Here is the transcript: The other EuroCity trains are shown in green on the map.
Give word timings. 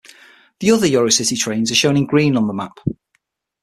The 0.61 0.71
other 0.71 0.87
EuroCity 0.87 1.37
trains 1.37 1.71
are 1.71 1.75
shown 1.75 1.95
in 1.95 2.07
green 2.07 2.35
on 2.35 2.47
the 2.47 2.53
map. 2.55 2.79